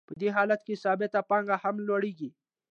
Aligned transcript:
په 0.09 0.13
دې 0.21 0.29
حالت 0.37 0.61
کې 0.67 0.81
ثابته 0.83 1.19
پانګه 1.29 1.55
هم 1.63 1.75
لوړېږي 1.87 2.29